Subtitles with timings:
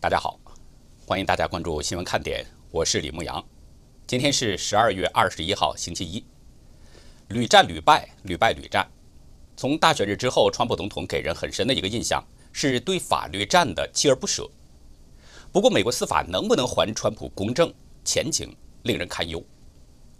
[0.00, 0.38] 大家好，
[1.04, 3.44] 欢迎大家关注新闻看点，我是李牧阳。
[4.06, 6.24] 今天是十二月二十一号，星期一。
[7.30, 8.88] 屡战屡败，屡败屡战。
[9.56, 14.48] 从大选日之后，川普总统给人很深的一个印象是对法律战的锲而不舍。
[15.50, 18.54] 不过，美国司法能不能还川普公正，前景
[18.84, 19.44] 令人堪忧。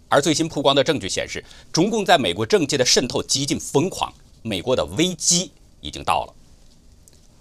[0.09, 6.35] 而最新曝光的证据显示，中共在美国政界的渗透几近疯狂，美国的危机已经到了。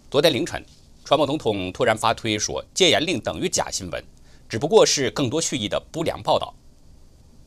[0.09, 0.65] 昨天凌晨。
[1.09, 4.05] 川普总统突然发推说戒严令等于假新闻，
[4.47, 6.55] 只不过是更多蓄意的不良报道。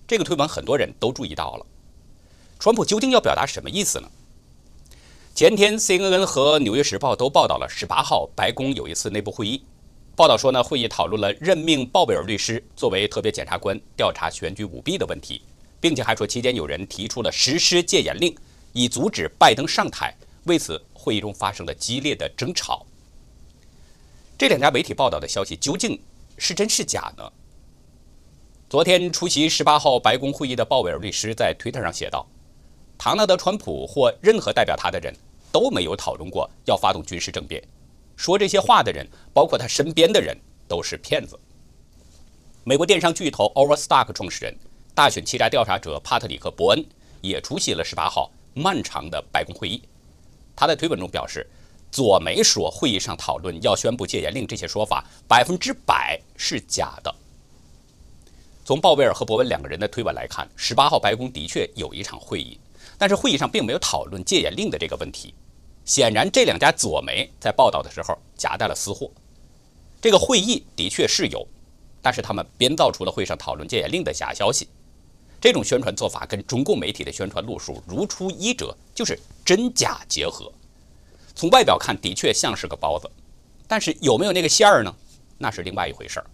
[0.07, 1.65] 这个推文很多人都注意到了。
[2.57, 4.09] 川普究竟要表达什么意思呢？
[5.35, 9.63] 前天 CNN 和纽约时报都报道了十八号白宫有一次内部会议，
[10.15, 15.39] 报道说呢会议讨论了任命鲍威尔律师作为特别检察官调查选举舞弊的问题，
[15.79, 18.35] 并且还说期间有人提出了实施戒严令
[18.73, 20.11] 以阻止拜登上台。
[20.45, 22.83] 为此，会议中发生了激烈的争吵。
[24.41, 26.01] 这两家媒体报道的消息究竟
[26.35, 27.31] 是真是假呢？
[28.71, 32.25] 昨天出席十八号白宫会议的鲍威尔律师在推特上写道
[32.97, 35.15] ：“唐纳德·川普或任何代表他的人
[35.51, 37.63] 都没有讨论过要发动军事政变，
[38.15, 40.35] 说这些话的人，包括他身边的人，
[40.67, 41.39] 都是骗子。”
[42.65, 44.57] 美国电商巨头 Overstock 创始人、
[44.95, 46.83] 大选欺诈调查者帕特里克·伯恩
[47.21, 49.83] 也出席了十八号漫长的白宫会议。
[50.55, 51.47] 他在推文中表示。
[51.91, 57.13] 左媒说会议上讨论要宣布戒严令这些说法百分之百是假的。
[58.63, 62.57] 从鲍威尔和伯文两个人的推文来看，十八号白宫的确有一场会议，
[62.97, 65.33] 但是会议上并没有讨论戒严令的这个问题。
[65.83, 69.11] 显然，这两家左媒在报道的时候夹带了私货。
[69.99, 71.45] 这个会议的确是有，
[72.01, 74.69] 但是他们编造出了会上讨论戒严令的假消息。
[75.41, 80.49] 这种宣传做法跟中共媒体的宣传路数如出一辙，就是真假结合。
[81.41, 83.09] 从外表看，的确像是个包子，
[83.67, 84.95] 但是有没有那个馅儿呢？
[85.39, 86.25] 那是另外一回事儿。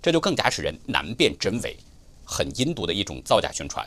[0.00, 1.76] 这就更加使人难辨真伪，
[2.24, 3.86] 很阴毒的一种造假宣传。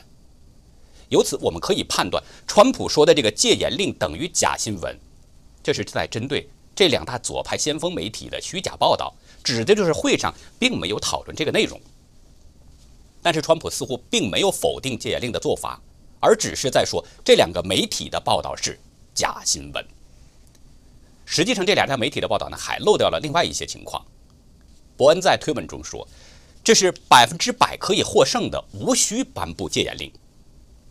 [1.08, 4.96] 由此，我们可以判断，川普说的这个戒严令等于假新闻，
[5.60, 9.12] 这是在针对这两大左派先锋媒体的虚假报道，
[9.42, 11.80] 指的就是会上并没有讨论这个内容。
[13.20, 15.82] 但是，川普似乎并没有否定戒严令的做法，
[16.20, 18.78] 而只是在说这两个媒体的报道是
[19.12, 19.84] 假新闻。
[21.24, 24.04] 实际上，这两家媒体的报道呢，还漏掉了另外一些情况。
[24.96, 26.06] 伯恩在推文中说
[26.62, 30.12] ：“这是百分之百可以获胜的，无需颁布戒严令。”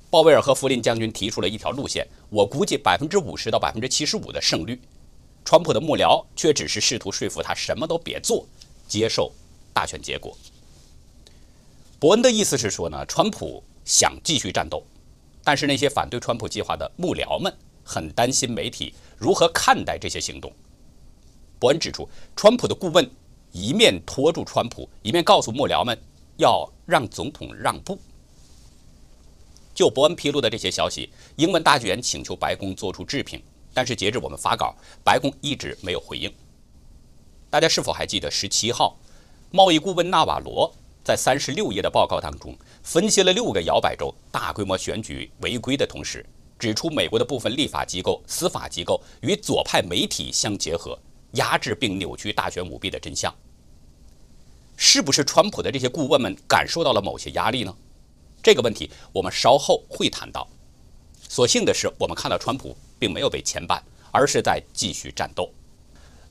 [0.09, 4.79] 鲍威尔和弗林将军提出了一条路线，我估计百分之五十到百分之七十五的胜率。
[5.45, 8.45] 川普的幕僚却只是试图说服他什么都别做，
[8.87, 9.31] 接受
[9.73, 10.37] 大选结果。
[11.99, 14.85] 伯恩的意思是说呢，川普想继续战斗，
[15.43, 18.93] 但是那些反对川普计划的幕僚们很担心媒体。
[19.17, 20.51] 如何看待这些行动？
[21.59, 23.09] 伯恩指出，川普的顾问
[23.51, 25.97] 一面拖住川普，一面告诉幕僚们
[26.37, 27.97] 要让总统让步。
[29.73, 33.41] 就伯恩披露的这些消息，英文大选请求白宫做出置评，
[33.73, 36.31] 但是截至我们发稿，白宫一直没有回应。
[37.49, 38.97] 大家是否还记得十七号，
[39.51, 40.73] 贸易顾问纳瓦罗
[41.03, 46.25] 在三十六页的报告当中分析了六个摇摆州大规模选举违规的同时？
[46.63, 50.97] 指出，美国的部分立法机构、司法机构与左派媒体相结合，
[51.33, 53.35] 压制并扭曲大选舞弊的真相。
[54.77, 57.75] 是不是川普的这些顾问们感受到了某些压力呢？
[58.41, 60.47] 这个问题我们稍后会谈到。
[61.27, 63.81] 所幸的是，我们看到川普并没有被牵绊，
[64.11, 65.49] 而是在继续战斗。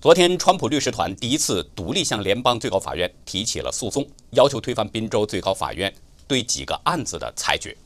[0.01, 5.95] 昨天，川普律师团第一次独立向联邦最高法院提起了诉讼，要求推翻宾州最高法院
[6.27, 7.77] 对几个案子的裁决。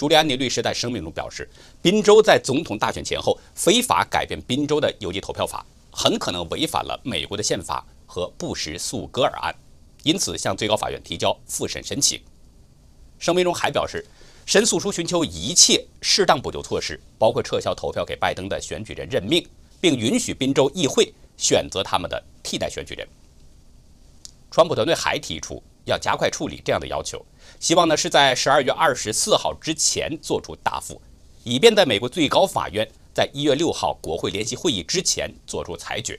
[0.00, 1.46] 朱利安尼律师在声明中表示，
[1.82, 9.54] 宾州在总统大选前后非法改变宾州的邮寄投票法，很可能违反了美国的宪法和布什诉戈尔案，
[10.02, 12.18] 因此向最高法院提交复审申请。
[13.18, 14.02] 声明中还表示，
[14.46, 19.46] 申诉书寻求一切适当补救措施，包括撤销投票给拜登的选举人任命，
[19.82, 23.06] 并允许宾州议会选择他们的替代选举人。
[24.50, 27.22] 川普团队还提出要加快处理这样的要求。
[27.58, 31.00] 希望呢是在十二月二十四号之前做出答复，
[31.44, 36.18] 以便在美国最高法院在一月六号国会联席会议之前做出裁决。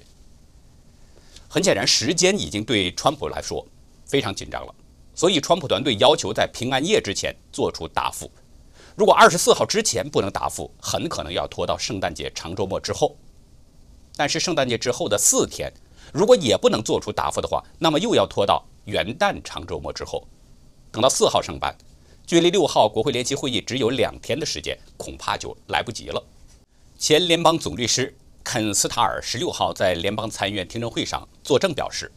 [1.47, 3.65] 很显然，时间已经对川普来说
[4.05, 4.75] 非常紧张了，
[5.13, 8.29] 所以川普团队要求在平安夜之前做出答复。
[8.95, 13.15] 如果二十四号之前不能答复，很可能要拖到圣诞节长周末之后。
[14.15, 15.71] 但是圣诞节之后的四天，
[16.13, 20.27] 如果也不能做出答复的话，那么又要拖到元旦长周末之后。
[20.91, 21.73] 等到四号上班，
[22.27, 26.21] 距离六号国会联席会议只有两天的时间，恐怕就来不及了。
[26.97, 32.11] 前联邦总律师肯斯塔尔十六号在联邦参议院听证会上作证表示，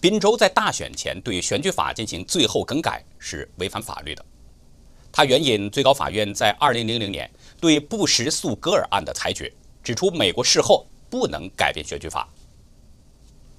[0.00, 4.24] 宾州在大选前对选举法进行最后更改是违反法律的。
[5.12, 7.30] 他援引最高法院在2000年
[7.60, 12.28] 对布什诉戈尔案的裁决，指出美国事后不能改变选举法。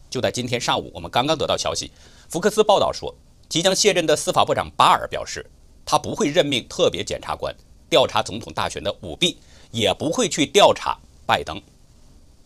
[0.10, 1.92] 就在今天上午，我们刚刚得到消息，
[2.30, 3.16] 福克斯报道说，
[3.48, 5.46] 即将卸任的司法部长巴尔表示，
[5.86, 7.56] 他不会任命特别检察官
[7.90, 9.38] 调查总统大选的舞弊，
[9.72, 11.62] 也不会去调查拜登。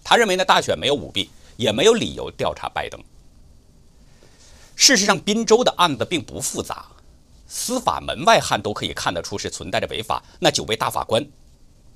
[0.03, 3.01] 他认为呢，大选没有舞弊，也没有理由调查拜登。
[4.75, 6.85] 事实上，宾州的案子并不复杂，
[7.47, 10.23] 司法门外汉都可以看得出是存在着违法。
[10.39, 11.25] 那九位大法官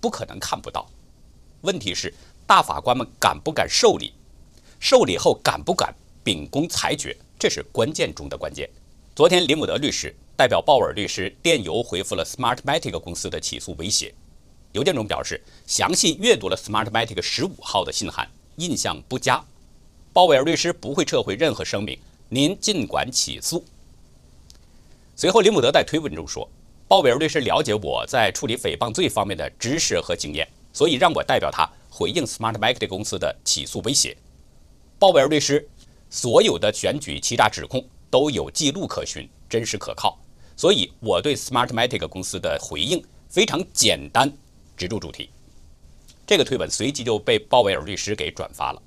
[0.02, 0.90] 不可能看不到。
[1.62, 2.14] 问题是，
[2.46, 4.14] 大法官们敢不敢受理？
[4.80, 7.16] 受理后敢不敢秉公裁决？
[7.40, 8.70] 这是关键中的关键。
[9.16, 14.12] 昨天，林姆德律师代表鲍威尔律师电邮回复了 Smartmatic 公司的起诉威胁。
[14.72, 19.46] 邮件中表示，详细阅读了 Smartmatic 十五号的信函，印象不佳。
[20.14, 21.96] 鲍威尔律师不会撤回任何声明，
[22.28, 23.64] 您尽管起诉。
[25.16, 26.50] 随后，林姆德在推文中说
[26.90, 34.18] ：“鲍威尔律师了解我在处理诽谤罪方面的知识和经验，所以让我代表他回应 Smartmatic 公司的起诉威胁。”
[34.98, 35.70] 鲍威尔律师
[36.10, 40.20] 所有的选举欺诈指控都有记录可循，真实可靠，
[40.56, 44.32] 所以我对 Smartmatic 公司的回应非常简单。
[44.78, 45.32] 直入主题，
[46.28, 48.80] 这个推文随即就被鲍威尔律师给转发了。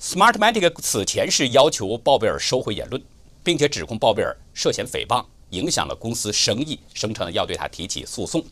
[0.00, 3.02] Smartmatic 此前是要求鲍威尔收回言论，
[3.44, 8.42] 并且指控鲍威尔涉嫌诽谤，影响了公司生意，声称要对他提起诉讼。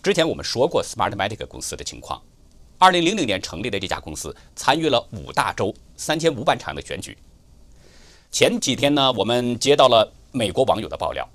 [0.00, 2.22] 之前我们说过 Smartmatic 公司的情况。
[2.78, 7.18] 2000年成立的这家公司参与了五大洲3500场的选举。
[8.30, 11.28] 前几天呢，我们接到了美国网友的爆料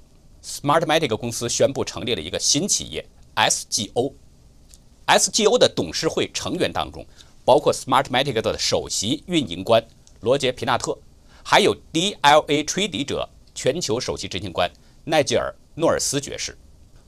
[0.44, 3.04] ，Smartmatic 公司宣布成立了一个新企业。
[3.36, 7.04] SGO，SGO 的董事会成员当中，
[7.44, 9.84] 包括 Smartmatic 的首席运营官
[10.22, 10.95] 罗杰皮纳特，
[11.44, 14.69] 还有 DLA 吹笛者全球首席执行官
[15.04, 16.56] 奈吉尔诺尔斯爵士。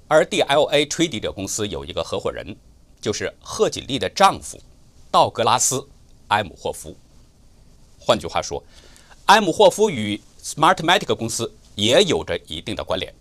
[0.07, 2.57] 而 DLA 吹笛者公司有一个合伙人，
[2.99, 4.59] 就是贺锦丽的丈夫
[5.11, 5.77] 道格拉斯·
[6.29, 6.95] 埃姆霍夫。
[7.99, 8.61] 换句话说，
[9.25, 13.11] 埃姆霍夫与 Smartmatic 公司也有着一定的关联。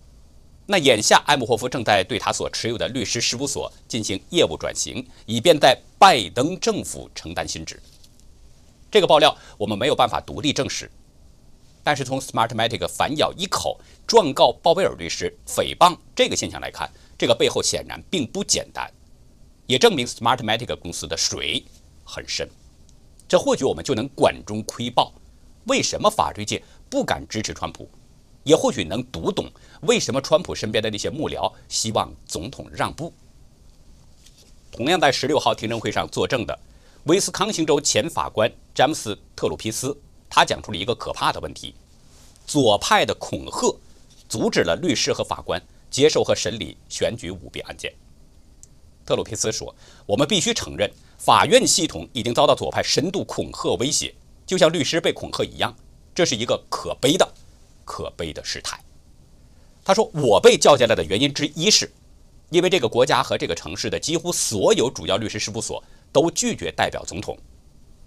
[0.67, 7.81] 那眼下，埃姆霍夫正在对他所持有的律师事务所进行业务转型，以便在拜登政府承担新职。
[8.91, 10.89] 这个爆料我们没有办法独立证实，
[11.83, 16.87] 但是从 Smartmatic 反咬一口状告鲍威尔律师诽谤这个现象来看，
[17.17, 18.87] 这个背后显然并不简单，
[19.65, 21.65] 也证明 Smartmatic 公司的水
[22.03, 22.47] 很深。
[23.27, 25.11] 这或许我们就能管中窥豹，
[25.65, 27.89] 为什么法律界不敢支持川普？
[28.43, 29.49] 也或许能读懂
[29.81, 33.11] 为什么川普身边的那些幕僚希望总统让步。
[34.71, 36.59] 同样在十六号听证会上作证的
[37.05, 39.97] 威斯康星州前法官詹姆斯·特鲁皮斯，
[40.29, 41.73] 他讲出了一个可怕的问题：
[42.45, 43.75] 左派的恐吓
[44.29, 47.91] 阻止了律师和法官接受和审理选举舞弊案件。
[49.05, 49.73] 特鲁皮斯说
[50.05, 54.13] ：“我们必须承认，法院系统已经遭到左派深度恐吓威胁，
[54.45, 55.75] 就像律师被恐吓一样，
[56.13, 57.27] 这是一个可悲的。”
[57.85, 58.79] 可悲的事态。
[59.83, 61.91] 他说：“我被叫进来的原因之一是，
[62.49, 67.37] 因为这个国家和这个城市的几乎所有主要律师事务所都拒绝代表总统，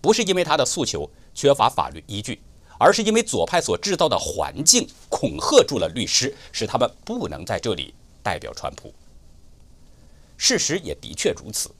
[0.01, 2.41] 不是因为他的诉求缺乏法律依据，
[2.77, 8.93] 而是因为左派所制造的环境恐吓住了律师，使他们不能在这里代表川普。
[10.37, 11.71] 事实也的确如此。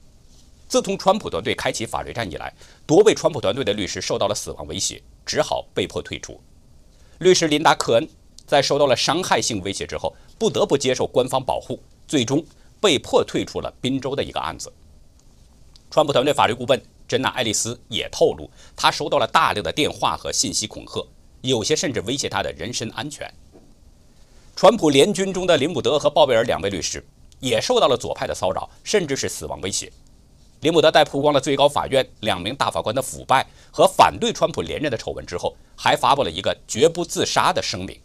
[0.69, 2.53] 自从川普团队开启法律战以来，
[2.85, 6.39] 多位川普团队的律师受到了死亡威胁，只好被迫退出。”
[7.17, 8.07] 律师琳达·科恩
[8.45, 12.45] 在受到了伤害性威胁之后，不得不接受官方保护，最终
[12.79, 14.71] 被迫退出了宾州的一个案子。
[15.89, 21.03] 川普团队法律顾问珍娜·爱丽丝也透露，她收到了大量的电话和信息恐吓，
[21.41, 23.27] 有些甚至威胁她的人身安全。
[24.55, 27.03] 川普联军中的林伍德和鲍威尔两位律师
[27.39, 29.91] 也受到了左派的骚扰，甚至是死亡威胁。
[30.61, 37.97] 林姆德在曝光了最高法院两名大法官的腐败和反对川普连任的丑闻之后，还发布了一个绝不自杀的声明。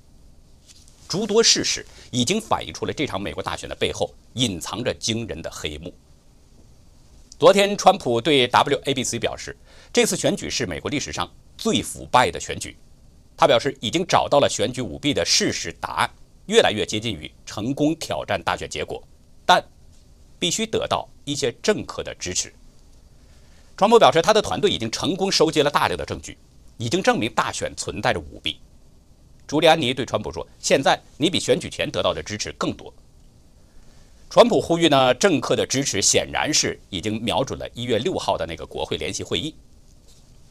[1.08, 5.92] 诸多事实已经反映出了这场美国大选的背后隐藏着惊人的黑幕。
[7.38, 9.56] 昨天，川普对 WABC 表示，
[9.92, 12.76] 这次选举是美国历史上最腐败的选举。
[13.36, 16.10] 他表示，已经找到了选举舞弊的事实答案，
[16.46, 19.02] 越来越接近于成功挑战大选结果，
[19.44, 19.62] 但
[20.38, 21.08] 必须得到。
[21.26, 22.52] 一些政客的支持。
[23.78, 26.36] 川普表示，他的团队已经成功收集了大量的证据，
[26.76, 28.58] 已经证明大选存在着舞弊。
[29.46, 32.92] 朱利安尼对川普说：“现在你比选举前得到的支持更多。”
[34.28, 39.54] 川普呼吁呢，政客的支持显然是已经瞄准了一月六号的那个国会联席会议。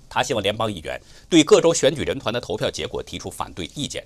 [0.09, 0.99] 他希望联邦议员
[1.29, 4.03] 对各州选举人团的投票结果提出反对意见，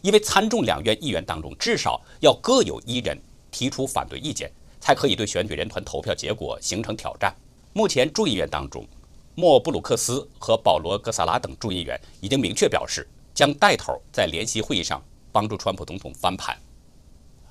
[0.00, 7.34] 因为参众两院议员当中至少要各有一人提出反对意见，才可以对选举人团投票结果形成挑战。
[7.72, 8.84] 目前众议院当中，
[9.34, 16.58] 莫布鲁克斯和保罗·格萨拉等众议员已经明确表示，将带头在联席会议上帮助川普总统翻盘。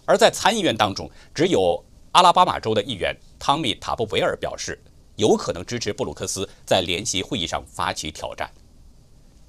[0.05, 1.81] 而在参议院当中，只有
[2.11, 4.81] 阿拉巴马州的议员汤米·塔布维尔表示，
[5.15, 8.51] 有可能支持布鲁克斯在联席会议上发起挑战。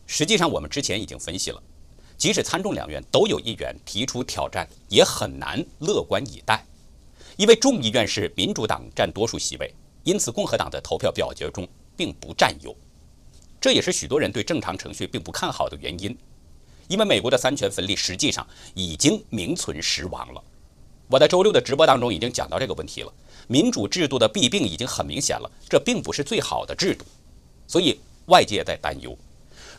[0.06, 1.62] 实际上，我们之前已经分析了，
[2.18, 6.64] 即使参众两院都有议员提出挑战，也很难乐观以待，
[7.40, 11.66] 因为众议院是民主党占多数席位，因此共和党的投票表决中
[11.97, 12.76] 并不占优。
[13.59, 16.14] 这也是许多人对正常程序并不看好的原因，
[16.87, 20.44] 因为美国的三权分立实际上已经名存实亡了。
[21.09, 23.11] 我在周六的直播当中已经讲到这个问题了。
[23.49, 27.06] 民主制度的弊病已经很明显了，这并不是最好的制度，
[27.66, 29.16] 所以外界在担忧，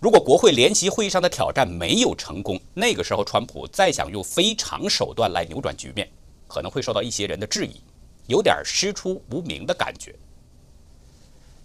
[0.01, 6.10] 如果国会联席会议上的挑战没有成功，那个时候川普再想用非常手段来扭转局面，
[6.51, 7.79] 可能会受到一些人的质疑，
[8.27, 10.13] 有点师出无名的感觉。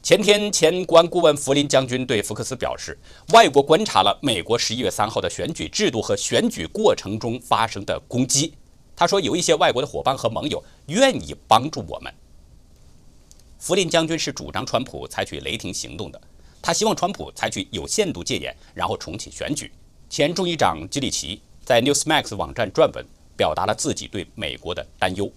[0.01, 2.97] 前天，前国安顾问弗林将军对福克斯表示，
[3.33, 8.55] 外国观察了美国十一月三号的选举制度和选举过程中发生的攻击。
[8.95, 12.15] 他说：“有一些外国的伙伴和盟友愿意帮助我们。”
[13.59, 16.21] 弗林将军是主张川普采取雷霆行动的，
[16.63, 19.73] 他希望川普采取有限度戒严，然后重启选举。
[20.09, 23.05] 前众议长基里奇在 Newsmax 网站撰文，
[23.37, 25.31] 表达了自己对美国的担忧。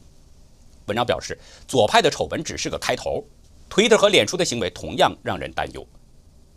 [0.85, 1.37] 文章表示，
[1.67, 3.23] 左派的丑闻只是个开头
[3.69, 5.85] ，Twitter 和脸书的行为同样让人担忧。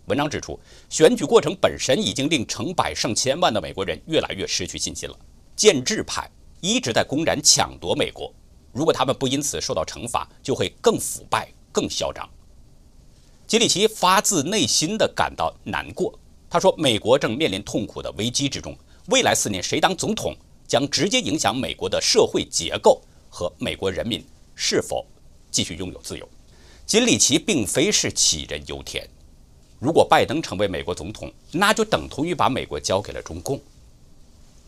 [0.07, 0.59] 文章指出，
[0.89, 5.19] 选举过程本身已经令成百上千万的美国人越来越失去信心了。
[5.57, 6.31] 建制派。
[6.65, 8.33] 一直在公然抢夺美国，
[8.71, 12.25] 如果他们不因此受到惩罚，就会更腐败、更嚣张。
[13.49, 16.17] 吉里奇发自内心的感到难过，
[16.49, 20.37] 他说：“美国正面临痛苦的危机之中，未来四年谁当总统
[20.73, 22.99] 将直接影响美国的社会结构
[23.29, 24.25] 和美国人民
[24.55, 25.05] 是否
[25.51, 26.27] 继续拥有自由。”
[26.87, 29.07] 金里奇并非是杞人忧天，
[29.79, 33.61] 如果拜登成为美国总统，那就等同于把美国交给了中共。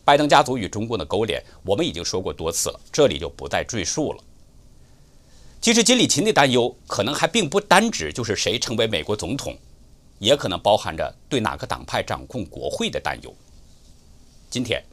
[0.03, 4.23] 拜登家族与中共的勾连，我们已经说过多次了，这里就不再赘述了。
[5.59, 9.57] 其实金里奇的担忧，可能还并不单指就是谁成为美国总统，
[10.19, 13.35] 也可能包含着对哪个党派掌控国会的担忧。
[14.51, 14.83] 今天，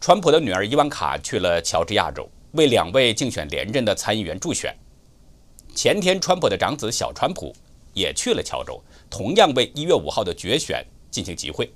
[0.00, 4.74] 川普的女儿伊万卡去了乔治亚州，为两位竞选连任的参议员助选。
[5.74, 7.54] 前天，川普的长子小川普
[7.92, 11.70] 也去了乔州，同样为一月五号的决选进行集会。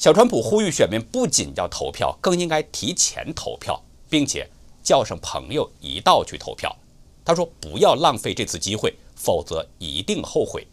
[0.00, 4.50] 小川普呼吁选民不仅要投票，更应该提前投票，并且
[4.82, 6.76] 叫上朋友一道去投票。
[7.24, 10.66] 他说：“不要浪费这次机会，否则一定后悔。”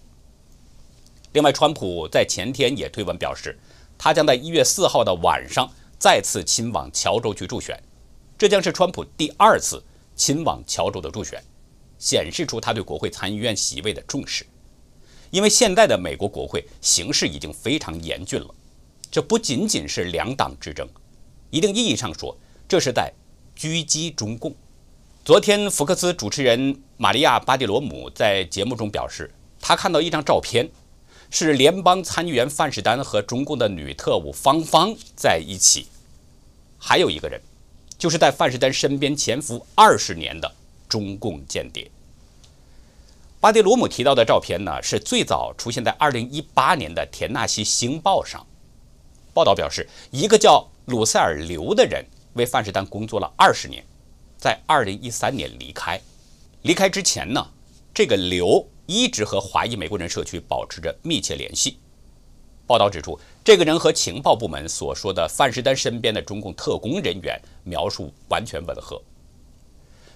[1.34, 3.56] 另外，川普在前天也推文表示，
[4.00, 7.77] 他将在一月四号的晚上再次亲往乔州去助选，
[8.38, 9.84] 这将是川普第二次
[10.15, 11.44] 亲往乔州的助选，
[11.98, 14.46] 显示出他对国会参议院席位的重视。
[15.29, 18.48] 因为现在的美国国会形势已经非常严峻了。
[19.12, 20.88] 这不仅仅是两党之争，
[21.50, 22.38] 一定意义上说，
[22.68, 23.12] 这是在
[23.58, 24.56] 狙击中共。
[25.25, 30.70] 昨天，福克斯主持人玛利亚·巴蒂罗姆在节目中表示，他看到一张照片，
[31.29, 35.88] 是联邦参议员范士丹和中共的女特务芳芳在一起，
[36.77, 37.39] 还有一个人，
[37.98, 40.51] 就是在范士丹身边潜伏二十年的
[40.88, 41.89] 中共间谍。
[43.39, 48.45] 巴迪罗姆提到的照片呢，是最早出现在2018年的《田纳西星报》上。
[49.33, 53.81] 报道表示，一个叫鲁塞尔·刘的人为范士丹工作了二十年，
[54.38, 56.01] 在二零一三年离开。
[56.63, 57.48] 离开之前呢，
[57.93, 61.77] 这个刘一直和华裔美国人社区保持着密切联系。
[62.65, 69.00] 报道指出，这个人和情报部门所说的范士丹身边的中共特工人员描述完全吻合。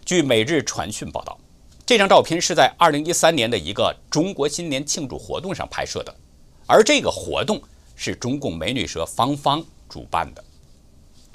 [0.03, 1.39] 据《每日传讯》报道，
[1.85, 6.15] 这张照片是在二零一三年的一个中国新年庆祝活动上拍摄的，
[6.65, 7.61] 而这个活动。
[7.95, 10.43] 是中共美女蛇芳芳主办的。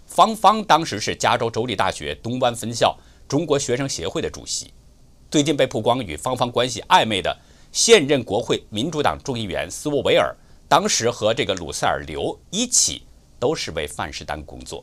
[0.07, 4.73] 芳芳当时是加州州立大学东湾分校中国学生协会的主席。
[5.31, 7.37] 最近被曝光与芳芳关系暧昧的
[7.71, 10.35] 现任国会民主党众议员斯沃维尔，
[10.67, 13.03] 当时和这个鲁塞尔刘一起
[13.39, 14.83] 都是为范士丹工作。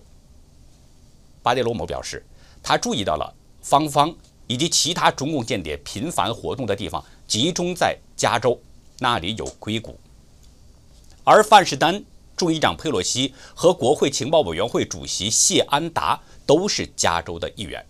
[1.41, 2.23] 巴蒂罗姆表示，
[2.61, 8.61] 他注意到了芳芳以及其他中共间谍频繁活动的地方集中在加州，
[8.99, 9.99] 那里有硅谷。
[11.23, 12.03] 而范士丹、
[12.37, 17.83] 众议长佩洛西和国会情报委员会主席谢安达都是加州的议员。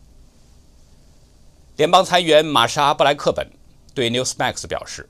[1.77, 3.45] 联邦参议员玛莎·布莱克本
[3.93, 5.09] 对 Newsmax 表示，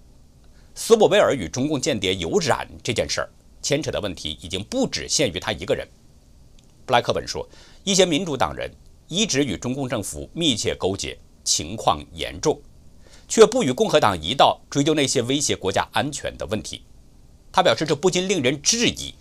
[0.74, 3.30] 斯沃维尔与中共间谍有染这件事儿
[3.62, 5.88] 牵扯的问题已经不只限于他一个人。
[6.84, 7.48] 布莱克本说，
[7.84, 8.72] 一些民主党人
[9.08, 12.60] 一直与中共政府密切勾结，情况严重，
[13.28, 16.82] 却不与共和党一道追究那些威胁国家安全的问题。
[17.52, 19.14] 他表示，这不禁令人质疑，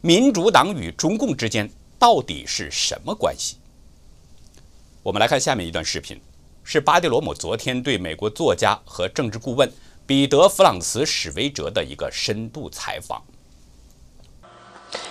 [0.00, 1.70] 民主党与中共之间
[2.00, 3.58] 到底是什么关系？
[5.04, 6.20] 我们来看下面一段视频。
[6.72, 9.68] 是巴蒂罗姆昨天对美国作家和政治顾问
[10.06, 13.20] 彼得·弗朗茨·史威哲的一个深度采访。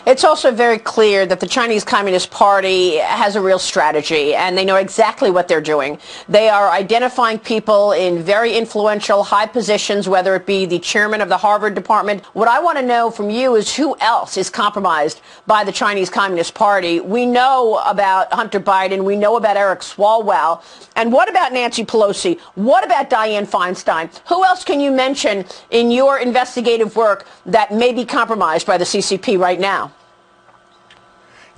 [0.05, 4.63] It's also very clear that the Chinese Communist Party has a real strategy and they
[4.63, 5.99] know exactly what they're doing.
[6.27, 11.29] They are identifying people in very influential high positions, whether it be the chairman of
[11.29, 12.23] the Harvard department.
[12.33, 16.09] What I want to know from you is who else is compromised by the Chinese
[16.09, 17.01] Communist Party.
[17.01, 19.03] We know about Hunter Biden.
[19.03, 20.63] We know about Eric Swalwell.
[20.95, 22.39] And what about Nancy Pelosi?
[22.55, 24.09] What about Dianne Feinstein?
[24.27, 28.85] Who else can you mention in your investigative work that may be compromised by the
[28.85, 29.91] CCP right now?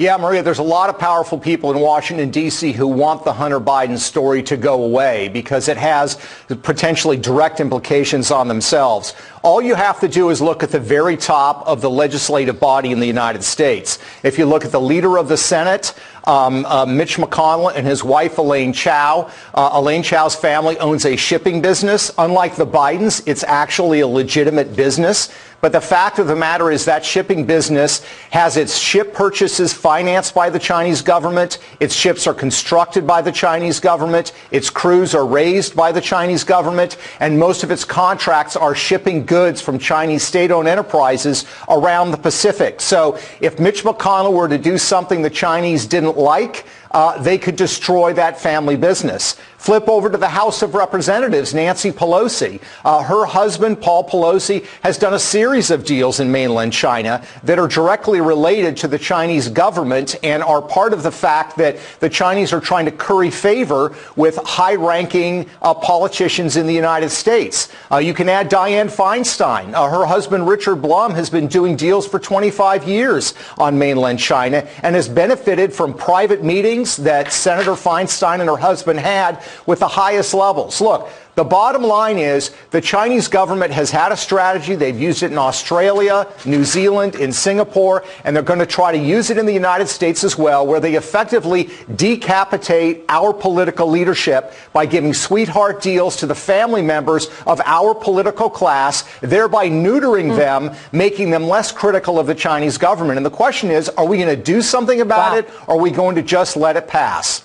[0.01, 2.71] Yeah, Maria, there's a lot of powerful people in Washington, D.C.
[2.71, 6.17] who want the Hunter Biden story to go away because it has
[6.63, 9.13] potentially direct implications on themselves.
[9.43, 12.91] All you have to do is look at the very top of the legislative body
[12.91, 13.99] in the United States.
[14.23, 15.93] If you look at the leader of the Senate,
[16.25, 19.31] um, uh, Mitch McConnell and his wife Elaine Chao.
[19.53, 22.11] Uh, Elaine Chao's family owns a shipping business.
[22.17, 25.29] Unlike the Bidens, it's actually a legitimate business.
[25.61, 30.33] But the fact of the matter is that shipping business has its ship purchases financed
[30.33, 31.59] by the Chinese government.
[31.79, 34.33] Its ships are constructed by the Chinese government.
[34.49, 36.97] Its crews are raised by the Chinese government.
[37.19, 42.81] And most of its contracts are shipping goods from Chinese state-owned enterprises around the Pacific.
[42.81, 47.55] So if Mitch McConnell were to do something the Chinese didn't like, uh, they could
[47.55, 49.35] destroy that family business.
[49.57, 52.59] Flip over to the House of Representatives, Nancy Pelosi.
[52.83, 57.59] Uh, her husband, Paul Pelosi, has done a series of deals in mainland China that
[57.59, 62.09] are directly related to the Chinese government and are part of the fact that the
[62.09, 67.69] Chinese are trying to curry favor with high-ranking uh, politicians in the United States.
[67.91, 69.75] Uh, you can add Dianne Feinstein.
[69.75, 74.67] Uh, her husband, Richard Blum, has been doing deals for 25 years on mainland China
[74.81, 79.87] and has benefited from private meetings that Senator Feinstein and her husband had with the
[79.87, 80.81] highest levels.
[80.81, 84.74] Look, the bottom line is the Chinese government has had a strategy.
[84.74, 88.98] They've used it in Australia, New Zealand, in Singapore, and they're going to try to
[88.98, 94.54] use it in the United States as well, where they effectively decapitate our political leadership
[94.72, 100.36] by giving sweetheart deals to the family members of our political class, thereby neutering mm.
[100.36, 103.18] them, making them less critical of the Chinese government.
[103.18, 105.38] And the question is, are we going to do something about wow.
[105.38, 107.42] it, or are we going to just let it pass?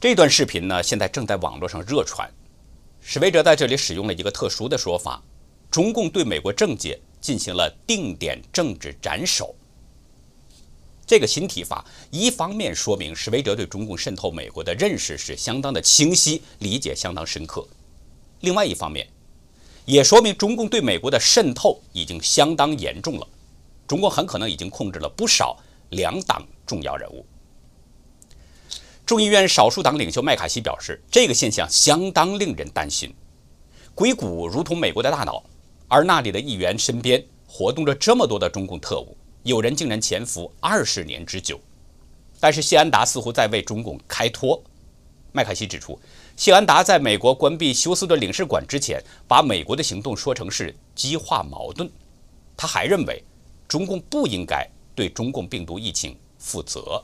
[0.00, 2.28] 这段视频呢，现在正在网络上热传。
[3.09, 5.23] 史维哲在这里使用了一个特殊的说法：
[5.71, 9.55] 中共对美国政界进行了定点政治斩首。
[11.05, 17.65] 这个新提法，一方面说明史维哲对中共渗透美国的认识是相当的清晰，理解相当深刻；
[18.41, 19.07] 另外一方面，
[19.85, 23.25] 也说明中共对美国的渗透已经相当严重了。
[23.87, 25.57] 中共很可能已经控制了不少
[25.91, 27.25] 两党重要人物。
[29.07, 33.15] 众议院少数党领袖麦卡锡表示，这个现象相当令人担心。
[33.95, 35.41] 硅谷如同美国的大脑，
[35.87, 41.57] 而那里的议员身边活动着这么多的中共特务，有人竟然潜伏二十年之久。
[42.37, 44.61] 但是谢安达似乎在为中共开脱。
[45.31, 45.97] 麦卡锡指出，
[46.35, 51.89] 谢安达在美国关闭休斯顿领事馆之前，把美国的行动说成是激化矛盾。
[52.57, 53.23] 他还认为，
[53.69, 57.01] 中共不应该对中共病毒疫情负责。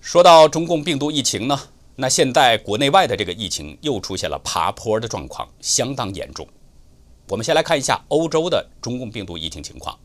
[0.00, 1.60] 说到中共病毒疫情呢，
[1.96, 6.48] 那现在国内外的这个疫情又出现了爬坡的状况，相当严重。
[7.28, 9.98] 我们先来看一下欧洲的中共病毒疫情情况。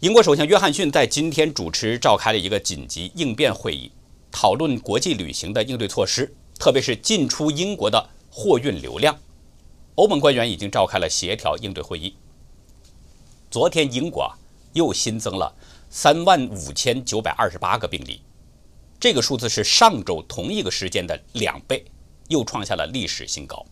[0.00, 3.90] 英国首相约翰逊在今天主持召开了一个紧急应变会议，
[4.30, 9.18] 讨论国际旅行的应对措施，特别是进出英国的货运流量。
[9.96, 12.14] 欧盟官员已经召开了协调应对会议。
[13.50, 14.32] 昨天，英国
[14.74, 15.52] 又新增了
[15.88, 18.22] 三万五千九百二十八个病例。
[19.00, 21.82] 这个数字是上周同一个时间的两倍，
[22.28, 23.64] 又创下了历史新高。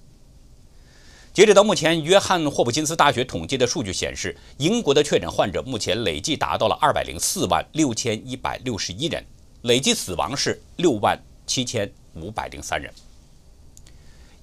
[1.35, 9.23] 截止到目前，约翰霍普金斯大学统计的数据显示，英国的确诊患者目前累计达到了二百零四万六千一百六十一人，
[9.63, 12.91] 累计死亡是六万七千五百零三人。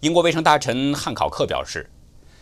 [0.01, 1.89] 英国卫生大臣汉考克表示，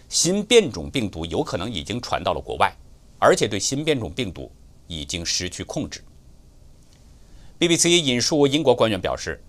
[0.09, 2.75] 新变种病毒有可能已经传到了国外，
[3.19, 4.51] 而且对新变种病毒
[4.87, 6.03] 已经失去控制。
[7.63, 9.41] BBC 引述英国官员表示，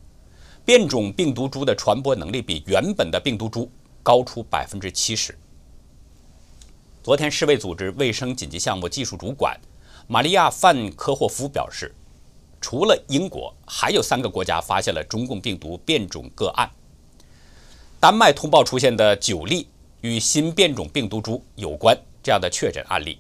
[0.64, 3.68] 变种病毒株的传播能力比原本的病毒株
[4.05, 5.37] 高出百分之七十。
[7.03, 9.59] 昨天，世卫组织卫生紧急项目技术主管
[10.07, 11.92] 玛利亚·范科霍夫表示，
[12.61, 16.70] 除了英国，还有三个国家发现了中共病毒变种个案。
[17.98, 19.66] 丹麦通报出现的九例
[20.03, 23.18] 与新变种病毒株有关这样的确诊案例，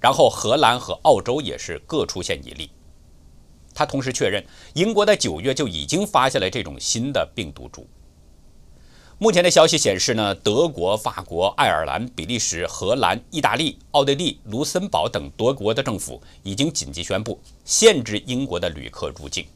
[0.00, 2.70] 然后荷兰和澳洲也是各出现一例。
[3.78, 7.86] 他同时确认，英国在九月就已经发现了这种新的病毒株。
[9.18, 19.46] 目前的消息显示呢，德国、法国、爱尔兰、比利时、荷兰、意大利、奥地利、卢森堡等多国的政府已经紧急宣布限制英国的旅客入境。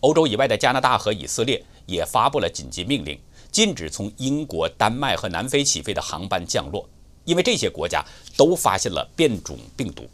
[0.00, 3.20] 欧洲以外的加拿大和以色列也发布了紧急命令，
[3.52, 6.88] 禁止从英国、丹麦和南非起飞的航班降落，
[7.26, 8.02] 因为这些国家
[8.38, 10.08] 都发现了变种病毒。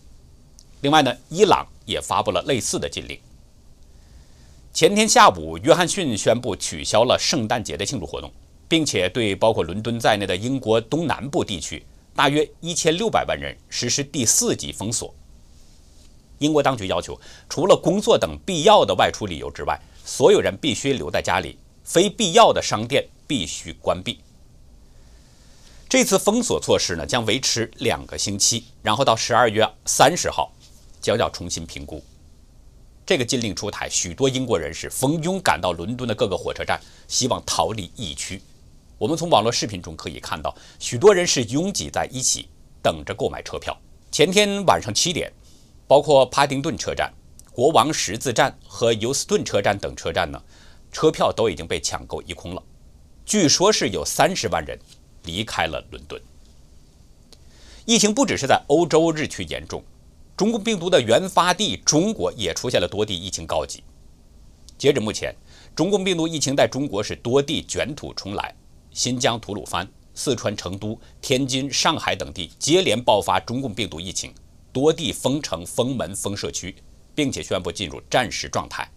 [0.81, 3.19] 另外呢，伊朗也发布了类似的禁令。
[4.73, 8.33] 前天下午，约翰逊宣布取消了圣诞节的庆祝活动。
[8.71, 15.13] 并且对包括伦敦在内的英国东南部地区大约一千六百万人实施第四级封锁。
[16.39, 24.21] 英国当局要求，除了工作等必要的外出理由之外，所有人必须留在家里，非必要的商店必须关闭。
[25.89, 30.53] 这次封锁措施呢，将维持两个星期，然后到十二月三十号
[31.01, 32.03] 将要重新评估。
[33.07, 38.41] 这个禁令出台，许多英国人士蜂拥赶到伦敦的各个火车站，希望逃离疫区。
[38.99, 42.49] 我们从网络视频中可以看到，许多人是拥挤在一起，
[42.83, 43.77] 等着购买车票。
[44.13, 45.33] 前天晚上七点，
[45.89, 47.13] 包括帕丁顿车站、
[47.51, 50.41] 国王十字站和尤斯顿车站等车站呢，
[50.93, 52.63] 车票都已经被抢购一空了。
[53.25, 54.79] 据说是有三十万人
[55.25, 56.21] 离开了伦敦。
[57.87, 59.83] 疫情不只是在欧洲日趋严重，
[60.41, 63.85] 中共病毒的原发地中国也出现了多地疫情高级。
[64.79, 65.37] 截至目前，
[65.77, 68.55] 中共病毒疫情在中国是多地卷土重来。
[68.91, 74.33] 新疆吐鲁番、四川成都、天津、上海等地接连爆发中共病毒疫情，
[74.73, 76.75] 多地封城、封门、封社区，
[77.15, 78.91] 并且宣布进入战时状态。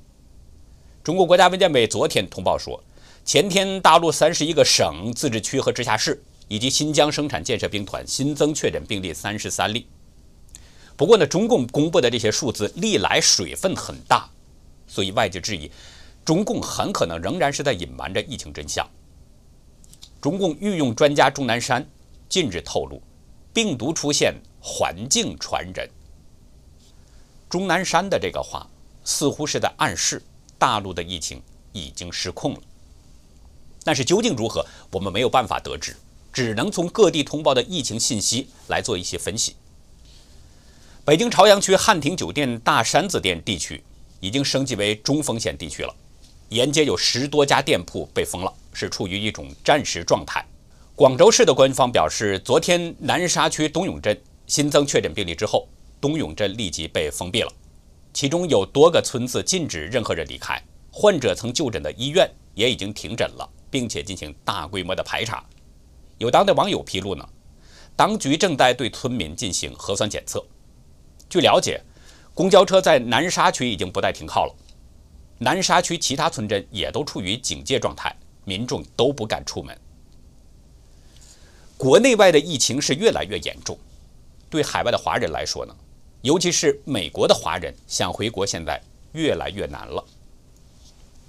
[1.03, 2.81] 中国国家卫健委昨天通报说，
[3.25, 9.85] 前天大陆三十一个省、自治区和直辖市以及新疆生产建设兵团新增确诊病例三十三例。
[10.95, 14.29] 不过呢，中共公布的这些数字历来水分很大，
[14.87, 15.71] 所以外界质疑，
[16.23, 18.87] 中共很可能仍然是在隐瞒着疫情真相。
[20.21, 21.85] 中共御用专家钟南山
[22.29, 23.01] 近日透露，
[23.53, 25.89] 病毒出现环境传人。
[27.49, 28.67] 钟南山的这个话
[29.03, 30.21] 似乎是在暗示
[30.57, 32.59] 大陆的疫情已经失控了。
[33.83, 35.97] 但是究竟如何，我们没有办法得知，
[36.31, 39.55] 只能从各地通报的疫情信息来做一些分析。
[41.05, 43.83] 北京朝阳区汉庭酒店大山子店地区
[44.21, 45.93] 已经升级为中风险地区了，
[46.47, 48.53] 沿街有十多家店铺被封了。
[48.71, 50.43] 是处于一种战时状态。
[50.95, 55.67] 广州市的官方表示，昨天南沙区东涌镇新增确诊病例之后，
[55.99, 57.51] 东涌镇立即被封闭了，
[58.13, 65.43] 其中有多个村子禁止任何人离开，患者曾就诊的医院也已经停诊了，并且进行大规模的排查。
[66.17, 67.27] 有当地网友披露呢，
[67.93, 70.41] 当局正在对村民进行核酸检测。
[71.33, 71.81] 据了解，
[72.35, 74.53] 公交车在南沙区已经不再停靠了，
[75.39, 78.15] 南沙区其他村镇也都处于警戒状态。
[78.45, 79.75] 民众都不敢出门。
[81.75, 83.75] 国内外的疫情是越来越严重，
[84.47, 85.75] 对海外的华人来说呢，
[86.21, 88.79] 尤其是美国的华人想回国，现在
[89.13, 90.05] 越来越难了。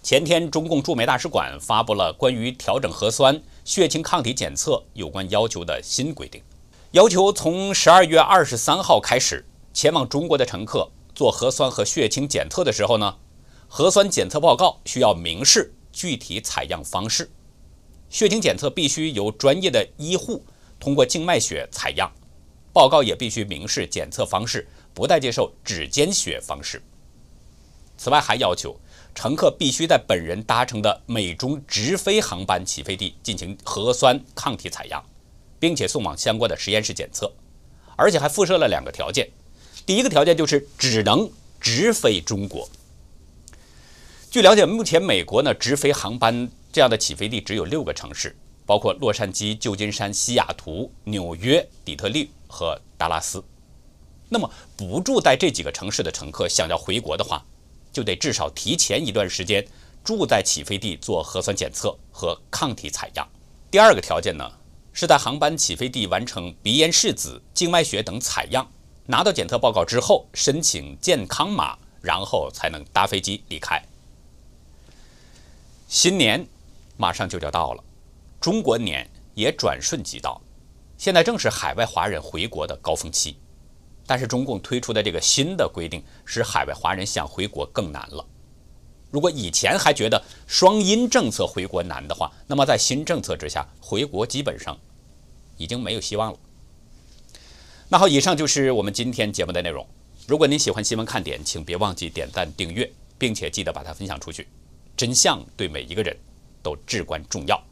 [0.03, 6.43] 前天，中共驻美大使馆发布了关于调整核酸、血清抗体检测有关要求的新规定，
[6.91, 13.19] 要求从十二月二十三号开始，前往中国的乘客做核酸和血清检测的时候呢，
[13.69, 15.75] 核酸检测报告需要明示。
[15.97, 17.31] 具体采样方式，
[18.11, 20.45] 血清检测必须由专业的医护
[20.81, 22.13] 通过静脉血采样，
[22.73, 26.83] 报告也必须明示检测方式，不再接受指尖血方式。
[27.97, 28.77] 此外，还要求
[29.15, 35.01] 乘客必须在本人搭乘的美中直飞航班起飞地进行核酸抗体采样，
[35.61, 37.33] 并且送往相关的实验室检测，
[37.97, 39.31] 而且还附设了两个条件：
[39.87, 42.69] 第一个条件就是只能直飞中国。
[44.31, 53.45] 据了解，目前美国呢直飞航班这样的起飞地只有六个城市，包括洛杉矶、旧金山、西雅图、纽约、底特律和达拉斯。
[54.29, 57.45] 那么，不住在这几个城市的乘客想要回国的话，
[57.93, 59.65] 就得至少提前一段时间
[60.03, 63.29] 住在起飞地做核酸检测和抗体采样。
[63.71, 64.51] 第二个条件呢，
[64.93, 68.69] 是在航班起飞地完成鼻咽拭子、静脉血等采样，
[69.07, 73.83] 拿到检测报告之后申请健康码，然后才能搭飞机离开。
[75.89, 76.47] 新年
[76.97, 77.85] 马上就要到了，
[78.41, 80.41] 中国年也转瞬即到，
[80.97, 83.37] 现在正是海外华人回国的高峰期。
[84.07, 88.27] 但是中共推出的这个新的规定，使海外华人想回国更难了。
[89.11, 94.79] 如果以前还觉得双阴政策回国难的话，那么在新政策之下，回国基本上
[95.57, 96.39] 已经没有希望了。
[97.91, 99.87] 那好，以上就是我们今天节目的内容。
[100.27, 104.49] 如果您喜欢新闻看点，请别忘记点赞、订阅，并且记得把它分享出去。
[104.97, 106.17] 真相对每一个人
[106.63, 107.63] 都至关重要。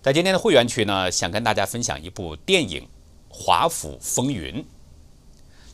[0.00, 2.80] 在今天的会员区呢，想跟大家分享一部电影
[3.28, 4.54] 《华府风云》。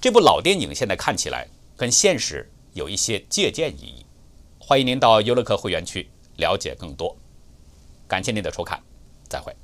[0.01, 4.07] 这部老电影现在看起来跟现实有一些借鉴意义，
[4.59, 7.15] 欢迎您到优乐客会员区了解更多。
[8.07, 8.83] 感谢您的收看，
[9.29, 9.55] 再会。